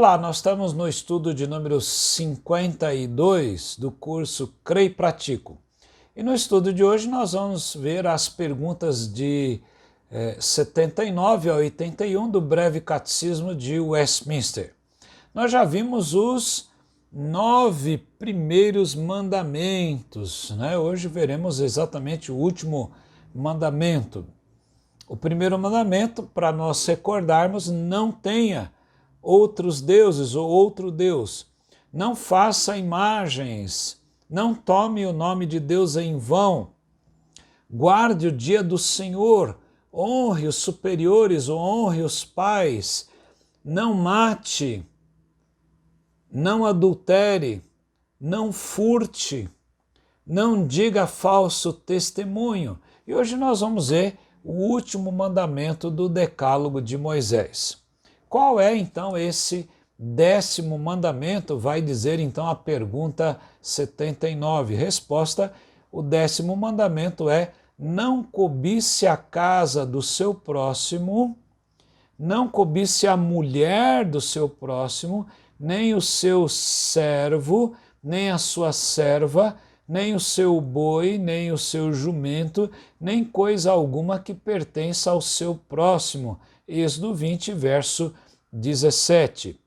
Olá, 0.00 0.16
nós 0.16 0.36
estamos 0.36 0.72
no 0.72 0.88
estudo 0.88 1.34
de 1.34 1.46
número 1.46 1.78
52 1.78 3.76
do 3.76 3.90
curso 3.90 4.54
Creio 4.64 4.86
e 4.86 4.94
Pratico. 4.94 5.58
E 6.16 6.22
no 6.22 6.32
estudo 6.32 6.72
de 6.72 6.82
hoje 6.82 7.06
nós 7.06 7.32
vamos 7.32 7.74
ver 7.74 8.06
as 8.06 8.26
perguntas 8.26 9.12
de 9.12 9.60
eh, 10.10 10.38
79 10.40 11.50
a 11.50 11.56
81 11.56 12.30
do 12.30 12.40
breve 12.40 12.80
catecismo 12.80 13.54
de 13.54 13.78
Westminster. 13.78 14.72
Nós 15.34 15.52
já 15.52 15.64
vimos 15.64 16.14
os 16.14 16.69
nove 17.12 17.98
primeiros 18.18 18.94
mandamentos, 18.94 20.50
né? 20.56 20.78
Hoje 20.78 21.08
veremos 21.08 21.58
exatamente 21.58 22.30
o 22.30 22.36
último 22.36 22.92
mandamento. 23.34 24.26
O 25.08 25.16
primeiro 25.16 25.58
mandamento, 25.58 26.22
para 26.22 26.52
nós 26.52 26.86
recordarmos, 26.86 27.68
não 27.68 28.12
tenha 28.12 28.72
outros 29.20 29.80
deuses 29.80 30.34
ou 30.34 30.48
outro 30.48 30.90
Deus. 30.90 31.46
Não 31.92 32.14
faça 32.14 32.78
imagens, 32.78 34.00
não 34.28 34.54
tome 34.54 35.04
o 35.04 35.12
nome 35.12 35.46
de 35.46 35.58
Deus 35.58 35.96
em 35.96 36.16
vão. 36.16 36.70
Guarde 37.68 38.28
o 38.28 38.32
dia 38.32 38.62
do 38.62 38.78
Senhor, 38.78 39.58
honre 39.92 40.46
os 40.46 40.56
superiores, 40.56 41.48
honre 41.48 42.02
os 42.02 42.24
pais. 42.24 43.08
Não 43.64 43.92
mate, 43.94 44.84
não 46.30 46.64
adultere, 46.64 47.62
não 48.20 48.52
furte, 48.52 49.48
não 50.26 50.66
diga 50.66 51.06
falso 51.06 51.72
testemunho. 51.72 52.78
E 53.06 53.14
hoje 53.14 53.36
nós 53.36 53.60
vamos 53.60 53.88
ver 53.88 54.16
o 54.44 54.52
último 54.52 55.10
mandamento 55.10 55.90
do 55.90 56.08
Decálogo 56.08 56.80
de 56.80 56.96
Moisés. 56.96 57.78
Qual 58.28 58.60
é 58.60 58.76
então 58.76 59.16
esse 59.18 59.68
décimo 59.98 60.78
mandamento? 60.78 61.58
Vai 61.58 61.82
dizer 61.82 62.20
então 62.20 62.46
a 62.46 62.54
pergunta 62.54 63.40
79. 63.60 64.74
Resposta: 64.74 65.52
o 65.90 66.00
décimo 66.00 66.56
mandamento 66.56 67.28
é: 67.28 67.52
não 67.78 68.22
cobice 68.22 69.06
a 69.06 69.16
casa 69.16 69.84
do 69.84 70.00
seu 70.00 70.32
próximo, 70.32 71.36
não 72.18 72.46
cobice 72.46 73.06
a 73.06 73.16
mulher 73.16 74.04
do 74.04 74.20
seu 74.20 74.48
próximo, 74.48 75.26
nem 75.60 75.94
o 75.94 76.00
seu 76.00 76.48
servo, 76.48 77.76
nem 78.02 78.30
a 78.30 78.38
sua 78.38 78.72
serva, 78.72 79.56
nem 79.86 80.14
o 80.14 80.20
seu 80.20 80.58
boi, 80.58 81.18
nem 81.18 81.52
o 81.52 81.58
seu 81.58 81.92
jumento, 81.92 82.70
nem 82.98 83.22
coisa 83.22 83.70
alguma 83.70 84.18
que 84.18 84.32
pertença 84.32 85.10
ao 85.10 85.20
seu 85.20 85.54
próximo 85.68 86.40
Êxodo 86.66 87.12
20, 87.12 87.52
verso 87.52 88.14
17. 88.52 89.58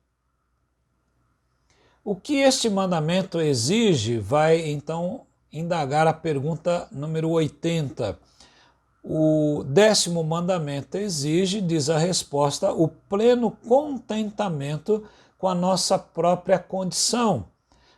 O 2.02 2.16
que 2.16 2.38
este 2.38 2.69
mandamento 2.69 3.41
exige 3.41 4.17
vai 4.17 4.69
então 4.69 5.25
indagar 5.52 6.07
a 6.07 6.13
pergunta 6.13 6.88
número 6.91 7.30
80. 7.30 8.17
O 9.03 9.63
décimo 9.67 10.23
mandamento 10.23 10.97
exige, 10.97 11.59
diz 11.59 11.89
a 11.89 11.97
resposta, 11.97 12.71
o 12.71 12.87
pleno 12.87 13.51
contentamento 13.67 15.03
com 15.37 15.49
a 15.49 15.53
nossa 15.53 15.99
própria 15.99 16.57
condição, 16.57 17.45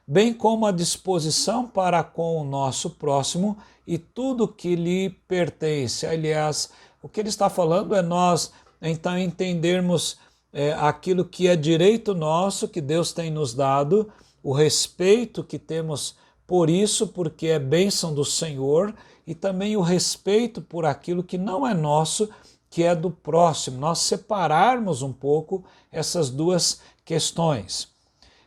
bem 0.08 0.34
como 0.34 0.66
a 0.66 0.72
disposição 0.72 1.67
para 1.67 2.03
com 2.03 2.42
o 2.42 2.44
nosso 2.44 2.89
próximo 2.89 3.56
e 3.86 4.00
tudo 4.00 4.47
que 4.47 4.75
lhe 4.75 5.12
pertence. 5.28 6.08
Aliás, 6.08 6.72
o 7.03 7.08
que 7.08 7.19
ele 7.19 7.30
está 7.30 7.52
falando 7.52 7.94
é 7.94 8.02
nós 8.02 8.52
então 8.81 9.16
entendermos 9.16 10.17
é, 10.52 10.73
aquilo 10.73 11.23
que 11.23 11.47
é 11.47 11.56
direito 11.56 12.16
nosso, 12.16 12.68
que 12.68 12.81
Deus 12.81 13.13
tem 13.13 13.30
nos 13.30 13.53
dado, 13.53 14.12
o 14.41 14.53
respeito 14.53 15.44
que 15.44 15.59
temos 15.59 16.16
por 16.47 16.69
isso, 16.69 17.07
porque 17.07 17.47
é 17.47 17.59
bênção 17.59 18.13
do 18.13 18.24
Senhor, 18.24 18.94
e 19.25 19.34
também 19.34 19.75
o 19.75 19.81
respeito 19.81 20.62
por 20.62 20.86
aquilo 20.86 21.24
que 21.24 21.38
não 21.38 21.66
é 21.66 21.74
nosso, 21.74 22.30
que 22.69 22.84
é 22.84 22.96
do 22.96 23.09
próximo. 23.09 23.80
Nós 23.80 24.00
separarmos 24.00 25.02
um 25.02 25.12
pouco 25.12 25.63
essas 25.91 26.30
duas 26.30 26.81
questões. 27.03 27.88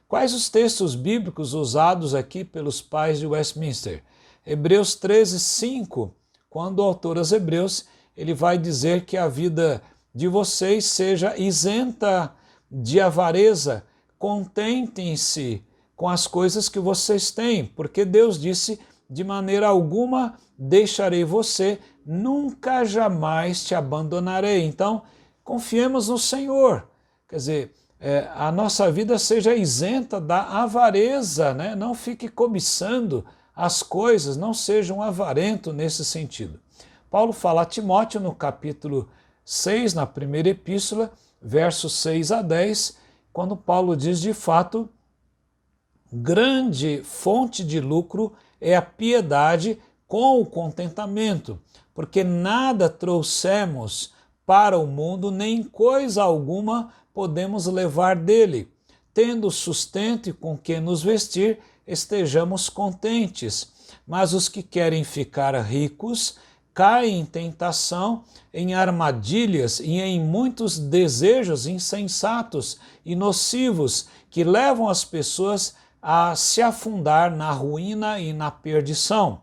Quais 0.07 0.33
os 0.33 0.49
textos 0.49 0.95
bíblicos 0.95 1.53
usados 1.53 2.15
aqui 2.15 2.45
pelos 2.45 2.81
pais 2.81 3.19
de 3.19 3.27
Westminster? 3.27 4.03
Hebreus 4.47 4.95
13, 4.95 5.39
5, 5.39 6.15
quando 6.49 6.79
o 6.79 6.83
autor 6.83 7.19
aos 7.19 7.33
Hebreus 7.33 7.85
ele 8.17 8.35
vai 8.35 8.57
dizer 8.59 9.05
que 9.05 9.17
a 9.17 9.29
vida 9.29 9.83
de 10.15 10.27
vocês 10.27 10.87
seja 10.87 11.37
isenta 11.37 12.35
de 12.71 13.01
avareza, 13.01 13.85
contentem-se 14.19 15.63
com 15.95 16.09
as 16.09 16.27
coisas 16.27 16.69
que 16.69 16.79
vocês 16.79 17.31
têm, 17.31 17.65
porque 17.65 18.05
Deus 18.05 18.41
disse: 18.41 18.81
de 19.09 19.25
maneira 19.25 19.69
alguma 19.69 20.35
deixarei 20.59 21.25
você, 21.25 21.79
nunca 22.05 22.85
jamais 22.85 23.65
te 23.65 23.75
abandonarei. 23.75 24.65
Então, 24.65 25.03
confiemos 25.43 26.09
no 26.09 26.19
Senhor. 26.19 26.87
Quer 27.29 27.37
dizer, 27.37 27.75
é, 28.01 28.29
a 28.35 28.53
nossa 28.53 28.91
vida 28.93 29.19
seja 29.19 29.55
isenta 29.55 30.21
da 30.21 30.43
avareza, 30.63 31.55
né? 31.55 31.75
não 31.75 31.95
fique 31.95 32.29
cobiçando 32.29 33.25
as 33.55 33.83
coisas, 33.83 34.37
não 34.37 34.55
seja 34.55 34.95
um 34.95 35.03
avarento 35.03 35.73
nesse 35.73 36.05
sentido. 36.05 36.61
Paulo 37.11 37.33
fala 37.33 37.63
a 37.63 37.67
Timóteo 37.67 38.21
no 38.21 38.35
capítulo 38.35 39.09
6, 39.45 39.95
na 39.95 40.07
primeira 40.07 40.51
epístola, 40.51 41.11
versos 41.41 41.95
6 41.95 42.33
a 42.33 42.43
10, 42.43 42.99
quando 43.33 43.57
Paulo 43.57 43.97
diz 43.97 44.21
de 44.21 44.35
fato: 44.35 44.89
grande 46.13 47.03
fonte 47.03 47.65
de 47.65 47.81
lucro 47.81 48.35
é 48.61 48.77
a 48.77 48.83
piedade 48.83 49.79
com 50.07 50.41
o 50.41 50.47
contentamento, 50.47 51.59
porque 51.95 52.25
nada 52.25 52.89
trouxemos 52.89 54.13
para 54.47 54.79
o 54.79 54.87
mundo, 54.87 55.31
nem 55.31 55.63
coisa 55.63 56.23
alguma 56.23 56.93
podemos 57.13 57.67
levar 57.67 58.17
dele. 58.17 58.69
Tendo 59.13 59.51
sustento 59.51 60.31
e 60.31 60.33
com 60.33 60.57
que 60.57 60.81
nos 60.81 61.03
vestir, 61.03 61.59
estejamos 61.87 62.69
contentes. 62.69 63.73
Mas 64.07 64.33
os 64.33 64.49
que 64.49 64.63
querem 64.63 65.05
ficar 65.05 65.55
ricos 65.61 66.37
caem 66.73 67.19
em 67.19 67.27
tentação, 67.27 68.23
em 68.55 68.73
armadilhas 68.73 69.81
e 69.81 70.01
em 70.01 70.21
muitos 70.21 70.79
desejos 70.79 71.67
insensatos 71.67 72.79
e 73.05 73.17
nocivos 73.17 74.07
que 74.31 74.45
levam 74.45 74.89
as 74.89 75.05
pessoas 75.05 75.75
a 75.75 75.88
se 76.37 76.63
afundar 76.63 77.35
na 77.35 77.51
ruína 77.51 78.19
e 78.21 78.33
na 78.33 78.51
perdição. 78.51 79.41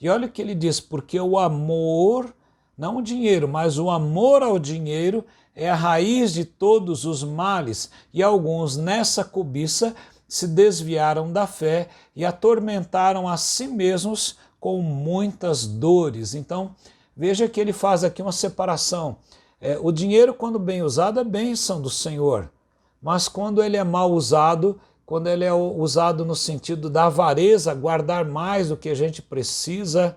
E 0.00 0.08
olha 0.08 0.26
o 0.26 0.30
que 0.30 0.40
ele 0.40 0.54
diz: 0.54 0.80
porque 0.80 1.20
o 1.20 1.38
amor, 1.38 2.34
não 2.76 2.98
o 2.98 3.02
dinheiro, 3.02 3.46
mas 3.46 3.78
o 3.78 3.90
amor 3.90 4.42
ao 4.42 4.58
dinheiro 4.58 5.24
é 5.54 5.68
a 5.68 5.74
raiz 5.74 6.32
de 6.32 6.44
todos 6.44 7.04
os 7.04 7.22
males, 7.22 7.90
e 8.14 8.22
alguns 8.22 8.76
nessa 8.76 9.24
cobiça 9.24 9.94
se 10.26 10.46
desviaram 10.46 11.32
da 11.32 11.46
fé 11.46 11.88
e 12.14 12.24
atormentaram 12.24 13.28
a 13.28 13.36
si 13.36 13.66
mesmos 13.66 14.38
com 14.60 14.80
muitas 14.80 15.66
dores. 15.66 16.34
Então, 16.34 16.74
veja 17.16 17.48
que 17.48 17.60
ele 17.60 17.72
faz 17.72 18.04
aqui 18.04 18.22
uma 18.22 18.32
separação. 18.32 19.16
É, 19.60 19.78
o 19.78 19.90
dinheiro, 19.90 20.32
quando 20.32 20.58
bem 20.58 20.82
usado, 20.82 21.20
é 21.20 21.24
bênção 21.24 21.82
do 21.82 21.90
Senhor, 21.90 22.50
mas 23.02 23.28
quando 23.28 23.62
ele 23.62 23.76
é 23.76 23.84
mal 23.84 24.12
usado, 24.12 24.80
quando 25.10 25.26
ele 25.26 25.44
é 25.44 25.52
usado 25.52 26.24
no 26.24 26.36
sentido 26.36 26.88
da 26.88 27.06
avareza, 27.06 27.74
guardar 27.74 28.24
mais 28.24 28.68
do 28.68 28.76
que 28.76 28.88
a 28.88 28.94
gente 28.94 29.20
precisa, 29.20 30.16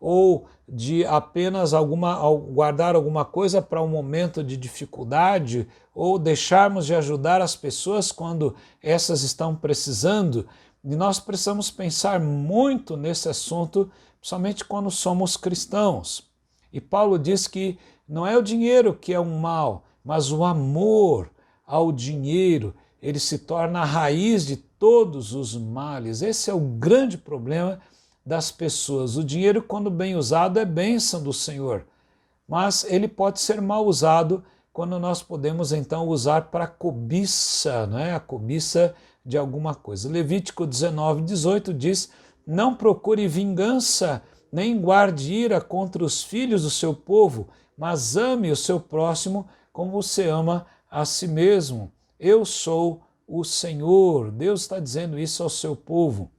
ou 0.00 0.48
de 0.68 1.06
apenas 1.06 1.72
alguma, 1.72 2.18
guardar 2.52 2.96
alguma 2.96 3.24
coisa 3.24 3.62
para 3.62 3.80
um 3.80 3.86
momento 3.86 4.42
de 4.42 4.56
dificuldade, 4.56 5.68
ou 5.94 6.18
deixarmos 6.18 6.86
de 6.86 6.92
ajudar 6.92 7.40
as 7.40 7.54
pessoas 7.54 8.10
quando 8.10 8.56
essas 8.82 9.22
estão 9.22 9.54
precisando, 9.54 10.48
e 10.82 10.96
nós 10.96 11.20
precisamos 11.20 11.70
pensar 11.70 12.18
muito 12.18 12.96
nesse 12.96 13.28
assunto, 13.28 13.88
somente 14.20 14.64
quando 14.64 14.90
somos 14.90 15.36
cristãos. 15.36 16.28
E 16.72 16.80
Paulo 16.80 17.16
diz 17.16 17.46
que 17.46 17.78
não 18.08 18.26
é 18.26 18.36
o 18.36 18.42
dinheiro 18.42 18.92
que 18.92 19.14
é 19.14 19.20
um 19.20 19.38
mal, 19.38 19.84
mas 20.04 20.32
o 20.32 20.42
amor 20.42 21.30
ao 21.64 21.92
dinheiro, 21.92 22.74
ele 23.02 23.18
se 23.18 23.38
torna 23.38 23.80
a 23.80 23.84
raiz 23.84 24.46
de 24.46 24.56
todos 24.56 25.34
os 25.34 25.56
males. 25.56 26.22
Esse 26.22 26.48
é 26.50 26.54
o 26.54 26.60
grande 26.60 27.18
problema 27.18 27.80
das 28.24 28.52
pessoas. 28.52 29.16
O 29.16 29.24
dinheiro, 29.24 29.60
quando 29.60 29.90
bem 29.90 30.14
usado, 30.14 30.60
é 30.60 30.64
bênção 30.64 31.20
do 31.20 31.32
Senhor, 31.32 31.84
mas 32.48 32.84
ele 32.84 33.08
pode 33.08 33.40
ser 33.40 33.60
mal 33.60 33.84
usado 33.84 34.44
quando 34.72 34.98
nós 34.98 35.22
podemos 35.22 35.72
então 35.72 36.06
usar 36.06 36.42
para 36.42 36.66
cobiça, 36.66 37.86
não 37.86 37.98
é? 37.98 38.14
A 38.14 38.20
cobiça 38.20 38.94
de 39.26 39.36
alguma 39.36 39.74
coisa. 39.74 40.08
Levítico 40.08 40.64
19, 40.64 41.22
18 41.22 41.74
diz: 41.74 42.10
Não 42.46 42.74
procure 42.74 43.26
vingança 43.26 44.22
nem 44.52 44.80
guarde 44.80 45.32
ira 45.32 45.60
contra 45.60 46.04
os 46.04 46.22
filhos 46.22 46.62
do 46.62 46.70
seu 46.70 46.94
povo, 46.94 47.48
mas 47.76 48.16
ame 48.16 48.50
o 48.50 48.56
seu 48.56 48.78
próximo 48.78 49.48
como 49.72 49.90
você 49.90 50.28
ama 50.28 50.66
a 50.90 51.04
si 51.04 51.26
mesmo. 51.26 51.90
Eu 52.24 52.44
sou 52.44 53.02
o 53.26 53.42
Senhor. 53.42 54.30
Deus 54.30 54.60
está 54.60 54.78
dizendo 54.78 55.18
isso 55.18 55.42
ao 55.42 55.50
seu 55.50 55.74
povo. 55.74 56.30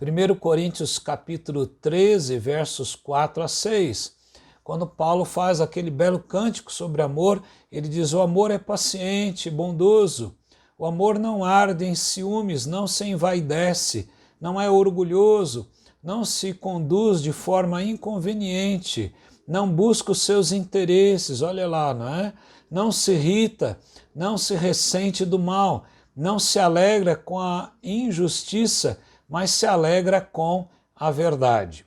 1 0.00 0.36
Coríntios 0.36 1.00
capítulo 1.00 1.66
13, 1.66 2.38
versos 2.38 2.94
4 2.94 3.42
a 3.42 3.48
6. 3.48 4.14
Quando 4.62 4.86
Paulo 4.86 5.24
faz 5.24 5.60
aquele 5.60 5.90
belo 5.90 6.20
cântico 6.20 6.72
sobre 6.72 7.02
amor, 7.02 7.42
ele 7.72 7.88
diz: 7.88 8.12
O 8.12 8.20
amor 8.20 8.52
é 8.52 8.58
paciente, 8.58 9.50
bondoso. 9.50 10.36
O 10.78 10.86
amor 10.86 11.18
não 11.18 11.44
arde 11.44 11.84
em 11.84 11.96
ciúmes, 11.96 12.66
não 12.66 12.86
se 12.86 13.04
envaidece, 13.06 14.08
não 14.40 14.60
é 14.60 14.70
orgulhoso, 14.70 15.68
não 16.00 16.24
se 16.24 16.54
conduz 16.54 17.20
de 17.20 17.32
forma 17.32 17.82
inconveniente, 17.82 19.12
não 19.44 19.68
busca 19.68 20.12
os 20.12 20.22
seus 20.22 20.52
interesses, 20.52 21.42
olha 21.42 21.66
lá, 21.66 21.92
não 21.92 22.08
é? 22.08 22.32
Não 22.70 22.92
se 22.92 23.12
irrita, 23.12 23.78
não 24.14 24.38
se 24.38 24.54
ressente 24.54 25.24
do 25.24 25.38
mal, 25.38 25.84
não 26.14 26.38
se 26.38 26.58
alegra 26.58 27.16
com 27.16 27.38
a 27.38 27.72
injustiça, 27.82 29.00
mas 29.28 29.50
se 29.50 29.66
alegra 29.66 30.20
com 30.20 30.68
a 30.94 31.10
verdade. 31.10 31.84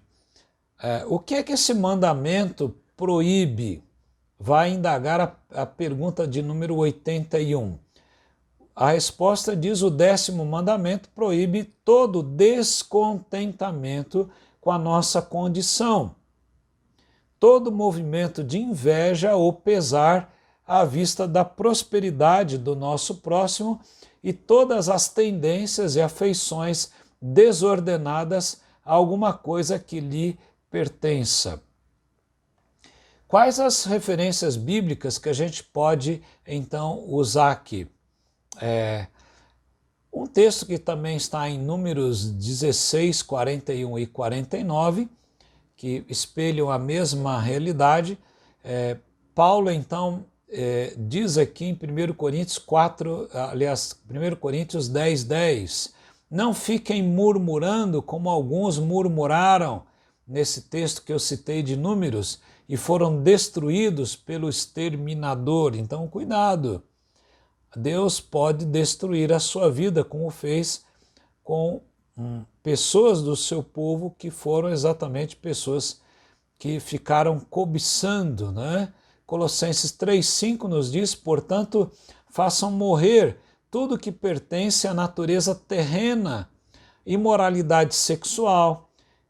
É, 0.81 1.05
o 1.07 1.19
que 1.19 1.35
é 1.35 1.43
que 1.43 1.53
esse 1.53 1.73
mandamento 1.73 2.75
proíbe? 2.97 3.83
Vai 4.37 4.71
indagar 4.71 5.21
a, 5.21 5.61
a 5.61 5.65
pergunta 5.65 6.27
de 6.27 6.41
número 6.41 6.75
81. 6.75 7.77
A 8.75 8.91
resposta 8.91 9.55
diz: 9.55 9.81
o 9.81 9.89
décimo 9.89 10.45
mandamento 10.45 11.07
proíbe 11.15 11.63
todo 11.63 12.23
descontentamento 12.23 14.29
com 14.59 14.71
a 14.71 14.77
nossa 14.77 15.21
condição, 15.21 16.15
todo 17.39 17.71
movimento 17.71 18.43
de 18.43 18.57
inveja 18.57 19.35
ou 19.35 19.53
pesar 19.53 20.33
à 20.65 20.85
vista 20.85 21.27
da 21.27 21.43
prosperidade 21.43 22.57
do 22.57 22.75
nosso 22.75 23.15
próximo 23.15 23.79
e 24.23 24.31
todas 24.31 24.87
as 24.89 25.09
tendências 25.09 25.95
e 25.95 26.01
afeições 26.01 26.91
desordenadas 27.21 28.61
a 28.85 28.93
alguma 28.93 29.33
coisa 29.33 29.77
que 29.77 29.99
lhe 29.99 30.37
pertença. 30.69 31.61
Quais 33.27 33.59
as 33.59 33.85
referências 33.85 34.55
bíblicas 34.55 35.17
que 35.17 35.27
a 35.27 35.33
gente 35.33 35.63
pode 35.63 36.21
então 36.45 37.03
usar 37.07 37.51
aqui? 37.51 37.87
É, 38.61 39.07
um 40.13 40.27
texto 40.27 40.67
que 40.67 40.77
também 40.77 41.17
está 41.17 41.49
em 41.49 41.57
Números 41.57 42.29
16, 42.31 43.23
41 43.23 43.97
e 43.97 44.05
49, 44.05 45.09
que 45.75 46.05
espelham 46.07 46.69
a 46.69 46.77
mesma 46.77 47.41
realidade. 47.41 48.19
É, 48.63 48.97
Paulo 49.33 49.71
então 49.71 50.25
é, 50.53 50.93
diz 50.95 51.37
aqui 51.37 51.65
em 51.65 51.73
1 51.73 52.13
Coríntios 52.13 52.59
4, 52.59 53.27
aliás, 53.33 53.99
1 54.07 54.35
Coríntios 54.35 54.87
10, 54.87 55.23
10, 55.23 55.93
não 56.29 56.53
fiquem 56.53 57.01
murmurando 57.01 58.01
como 58.01 58.29
alguns 58.29 58.77
murmuraram 58.77 59.83
nesse 60.27 60.61
texto 60.63 61.03
que 61.03 61.11
eu 61.11 61.19
citei 61.19 61.63
de 61.63 61.75
Números 61.75 62.39
e 62.69 62.77
foram 62.77 63.21
destruídos 63.21 64.15
pelo 64.15 64.47
exterminador. 64.47 65.75
Então, 65.75 66.07
cuidado. 66.07 66.83
Deus 67.75 68.19
pode 68.19 68.65
destruir 68.65 69.33
a 69.33 69.39
sua 69.39 69.69
vida, 69.69 70.03
como 70.03 70.29
fez 70.29 70.85
com 71.43 71.81
hum, 72.15 72.43
pessoas 72.61 73.21
do 73.21 73.35
seu 73.35 73.63
povo 73.63 74.15
que 74.17 74.29
foram 74.29 74.69
exatamente 74.69 75.35
pessoas 75.35 75.99
que 76.57 76.79
ficaram 76.79 77.39
cobiçando, 77.39 78.51
né? 78.51 78.93
Colossenses 79.25 79.91
3:5 79.91 80.67
nos 80.67 80.91
diz, 80.91 81.15
portanto, 81.15 81.91
façam 82.29 82.71
morrer 82.71 83.37
tudo 83.71 83.97
que 83.97 84.11
pertence 84.11 84.87
à 84.87 84.93
natureza 84.93 85.55
terrena, 85.55 86.49
imoralidade 87.05 87.95
sexual, 87.95 88.89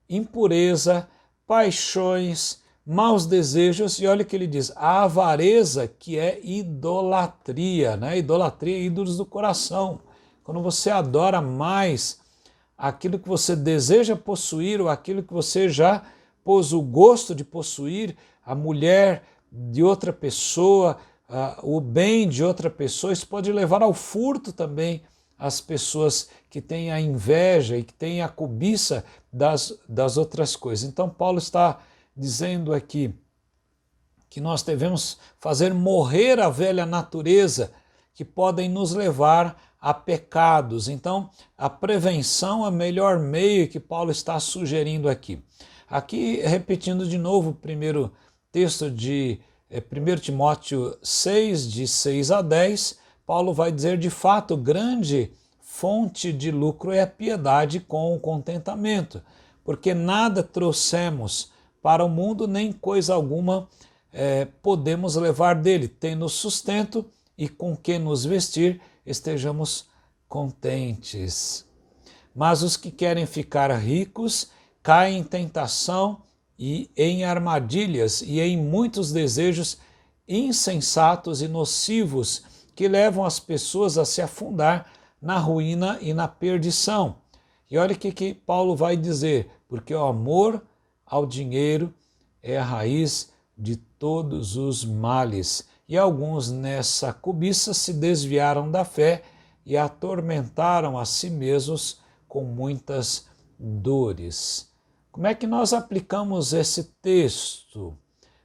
impureza, 0.10 1.08
paixões, 1.48 2.62
maus 2.86 3.26
desejos, 3.26 4.00
e 4.00 4.08
olha 4.08 4.24
o 4.24 4.26
que 4.26 4.36
ele 4.36 4.48
diz: 4.48 4.72
a 4.76 5.04
avareza, 5.04 5.88
que 5.88 6.18
é 6.18 6.40
idolatria, 6.44 7.96
né? 7.96 8.18
Idolatria, 8.18 8.78
ídolos 8.78 9.18
do 9.18 9.26
coração. 9.26 10.00
Quando 10.44 10.62
você 10.62 10.90
adora 10.90 11.42
mais 11.42 12.20
aquilo 12.78 13.18
que 13.18 13.30
você 13.30 13.56
deseja 13.56 14.16
possuir 14.16 14.82
ou 14.82 14.90
aquilo 14.90 15.24
que 15.24 15.34
você 15.34 15.70
já 15.70 16.04
pôs 16.44 16.74
o 16.74 16.82
gosto 16.82 17.34
de 17.34 17.46
possuir, 17.46 18.18
a 18.46 18.54
mulher 18.54 19.24
de 19.56 19.84
outra 19.84 20.12
pessoa, 20.12 20.98
uh, 21.30 21.76
o 21.76 21.80
bem 21.80 22.28
de 22.28 22.44
outra 22.44 22.72
pessoa, 22.72 23.14
isso 23.14 23.28
pode 23.28 23.52
levar 23.52 23.84
ao 23.84 23.94
furto 23.94 24.52
também 24.52 25.04
as 25.38 25.62
pessoas 25.62 26.30
que 26.50 26.60
têm 26.60 26.92
a 26.92 27.00
inveja 27.00 27.78
e 27.78 27.84
que 27.84 27.94
têm 27.94 28.22
a 28.22 28.30
cobiça 28.30 29.06
das, 29.32 29.78
das 29.88 30.18
outras 30.18 30.56
coisas. 30.56 30.90
Então, 30.90 31.08
Paulo 31.10 31.38
está 31.38 31.80
dizendo 32.16 32.74
aqui 32.74 33.14
que 34.30 34.42
nós 34.42 34.64
devemos 34.64 35.20
fazer 35.40 35.74
morrer 35.74 36.40
a 36.40 36.50
velha 36.50 36.86
natureza 36.86 37.72
que 38.16 38.26
podem 38.26 38.68
nos 38.68 38.94
levar 38.94 39.62
a 39.80 39.94
pecados. 39.94 40.88
Então, 40.88 41.30
a 41.58 41.70
prevenção 41.70 42.66
é 42.66 42.70
o 42.70 42.72
melhor 42.72 43.20
meio 43.20 43.68
que 43.68 43.80
Paulo 43.80 44.12
está 44.12 44.40
sugerindo 44.40 45.10
aqui. 45.10 45.44
Aqui, 45.88 46.38
repetindo 46.38 47.08
de 47.08 47.18
novo 47.18 47.52
o 47.52 47.56
primeiro 47.56 48.12
texto 48.54 48.92
de 48.92 49.40
é 49.68 49.80
1 49.80 50.18
Timóteo 50.18 50.96
6, 51.02 51.72
de 51.72 51.88
6 51.88 52.30
a 52.30 52.44
10, 52.44 53.00
Paulo 53.26 53.52
vai 53.52 53.72
dizer 53.72 53.98
de 53.98 54.12
fato, 54.12 54.56
grande 54.56 55.32
fonte 55.60 56.32
de 56.32 56.52
lucro 56.52 56.92
é 56.92 57.02
a 57.02 57.08
piedade 57.08 57.80
com 57.80 58.16
o 58.16 58.20
contentamento, 58.20 59.24
porque 59.66 59.96
nada 59.96 60.44
trouxemos 60.44 61.52
para 61.82 62.06
o 62.06 62.10
mundo, 62.10 62.48
nem 62.48 62.72
coisa 62.72 63.16
alguma 63.16 63.68
é, 64.14 64.46
podemos 64.62 65.16
levar 65.16 65.56
dele, 65.56 65.88
tendo 65.88 66.30
sustento 66.30 67.04
e 67.36 67.50
com 67.50 67.76
que 67.76 67.98
nos 67.98 68.24
vestir, 68.24 68.80
estejamos 69.04 69.88
contentes. 70.30 71.66
Mas 72.36 72.62
os 72.62 72.78
que 72.78 72.92
querem 72.92 73.26
ficar 73.26 73.72
ricos 73.72 74.52
caem 74.84 75.18
em 75.18 75.24
tentação 75.24 76.22
e 76.58 76.90
em 76.96 77.24
armadilhas 77.24 78.22
e 78.22 78.40
em 78.40 78.58
muitos 78.58 79.12
desejos 79.12 79.78
insensatos 80.28 81.42
e 81.42 81.48
nocivos 81.48 82.44
que 82.76 82.88
levam 82.88 83.26
as 83.26 83.40
pessoas 83.40 83.98
a 83.98 84.06
se 84.06 84.22
afundar 84.22 84.92
na 85.22 85.38
ruína 85.38 85.98
e 86.02 86.14
na 86.14 86.28
perdição. 86.28 87.16
E 87.70 87.78
olha 87.78 87.96
o 87.96 87.98
que, 87.98 88.12
que 88.12 88.34
Paulo 88.34 88.76
vai 88.76 88.96
dizer: 88.96 89.50
porque 89.68 89.94
o 89.94 90.06
amor 90.06 90.62
ao 91.06 91.26
dinheiro 91.26 91.94
é 92.42 92.58
a 92.58 92.64
raiz 92.64 93.32
de 93.58 93.76
todos 93.76 94.58
os 94.58 94.84
males. 94.84 95.68
E 95.88 95.98
alguns 95.98 96.52
nessa 96.52 97.14
cobiça 97.14 97.74
se 97.74 97.94
desviaram 97.94 98.70
da 98.70 98.86
fé 98.86 99.24
e 99.66 99.78
atormentaram 99.78 100.98
a 100.98 101.06
si 101.06 101.30
mesmos 101.30 102.00
com 102.28 102.44
muitas 102.44 103.28
dores. 103.60 104.73
Como 105.14 105.28
é 105.28 105.36
que 105.36 105.46
nós 105.46 105.74
aplicamos 105.74 106.54
esse 106.54 106.86
texto? 107.00 107.96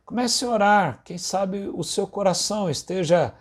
Comece 0.05 0.45
a 0.45 0.51
orar, 0.51 1.03
quem 1.03 1.17
sabe 1.17 1.67
o 1.67 1.83
seu 1.83 2.07
coração 2.07 2.69
esteja 2.69 3.33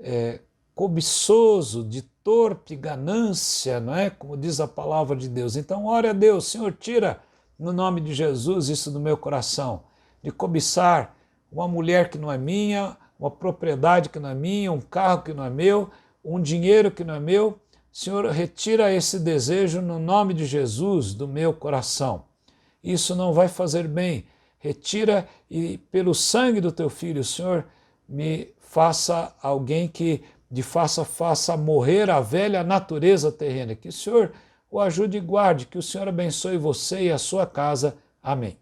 é, 0.00 0.40
cobiçoso, 0.74 1.84
de 1.84 2.00
torpe 2.00 2.74
ganância, 2.74 3.78
não 3.80 3.94
é? 3.94 4.08
Como 4.08 4.34
diz 4.34 4.60
a 4.60 4.66
palavra 4.66 5.14
de 5.14 5.28
Deus. 5.28 5.56
Então, 5.56 5.84
ore 5.84 6.08
a 6.08 6.14
Deus, 6.14 6.46
Senhor, 6.46 6.72
tira 6.72 7.20
no 7.58 7.70
nome 7.70 8.00
de 8.00 8.14
Jesus 8.14 8.70
isso 8.70 8.90
do 8.90 8.98
meu 8.98 9.18
coração, 9.18 9.82
de 10.22 10.30
cobiçar 10.30 11.14
uma 11.52 11.68
mulher 11.68 12.08
que 12.08 12.16
não 12.16 12.32
é 12.32 12.38
minha, 12.38 12.96
uma 13.20 13.30
propriedade 13.30 14.08
que 14.08 14.18
não 14.18 14.30
é 14.30 14.34
minha, 14.34 14.72
um 14.72 14.80
carro 14.80 15.20
que 15.20 15.34
não 15.34 15.44
é 15.44 15.50
meu, 15.50 15.90
um 16.24 16.40
dinheiro 16.40 16.90
que 16.90 17.04
não 17.04 17.14
é 17.14 17.20
meu. 17.20 17.58
Senhor, 17.92 18.24
retira 18.30 18.90
esse 18.90 19.18
desejo 19.18 19.82
no 19.82 19.98
nome 19.98 20.32
de 20.32 20.46
Jesus 20.46 21.12
do 21.12 21.28
meu 21.28 21.52
coração 21.52 22.24
isso 22.84 23.16
não 23.16 23.32
vai 23.32 23.48
fazer 23.48 23.88
bem. 23.88 24.26
Retira 24.58 25.26
e 25.50 25.78
pelo 25.90 26.14
sangue 26.14 26.60
do 26.60 26.70
teu 26.70 26.90
filho, 26.90 27.24
Senhor, 27.24 27.64
me 28.08 28.48
faça 28.58 29.34
alguém 29.42 29.88
que 29.88 30.22
de 30.50 30.62
faça 30.62 31.04
faça 31.04 31.56
morrer 31.56 32.10
a 32.10 32.20
velha 32.20 32.62
natureza 32.62 33.32
terrena. 33.32 33.74
Que 33.74 33.88
o 33.88 33.92
Senhor 33.92 34.32
o 34.70 34.80
ajude 34.80 35.18
e 35.18 35.20
guarde, 35.20 35.66
que 35.66 35.78
o 35.78 35.82
Senhor 35.82 36.08
abençoe 36.08 36.56
você 36.56 37.04
e 37.04 37.12
a 37.12 37.18
sua 37.18 37.46
casa. 37.46 37.96
Amém. 38.22 38.58